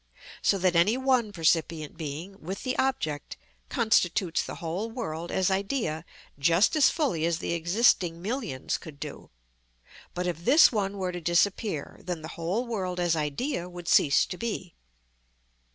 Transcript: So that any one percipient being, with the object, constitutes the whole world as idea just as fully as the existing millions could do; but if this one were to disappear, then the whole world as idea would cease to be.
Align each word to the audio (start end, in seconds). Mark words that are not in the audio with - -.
So 0.41 0.57
that 0.57 0.75
any 0.75 0.97
one 0.97 1.31
percipient 1.31 1.95
being, 1.95 2.39
with 2.41 2.63
the 2.63 2.75
object, 2.79 3.37
constitutes 3.69 4.41
the 4.41 4.55
whole 4.55 4.89
world 4.89 5.29
as 5.31 5.51
idea 5.51 6.05
just 6.39 6.75
as 6.75 6.89
fully 6.89 7.23
as 7.23 7.37
the 7.37 7.53
existing 7.53 8.19
millions 8.19 8.79
could 8.79 8.99
do; 8.99 9.29
but 10.15 10.25
if 10.25 10.43
this 10.43 10.71
one 10.71 10.97
were 10.97 11.11
to 11.11 11.21
disappear, 11.21 11.99
then 12.01 12.23
the 12.23 12.29
whole 12.33 12.65
world 12.65 12.99
as 12.99 13.15
idea 13.15 13.69
would 13.69 13.87
cease 13.87 14.25
to 14.25 14.39
be. 14.39 14.73